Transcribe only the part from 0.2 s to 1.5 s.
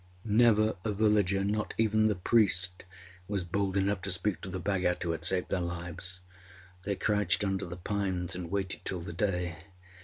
Never a villager